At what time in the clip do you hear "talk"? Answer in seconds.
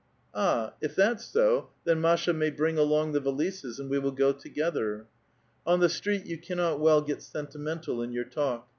8.25-8.67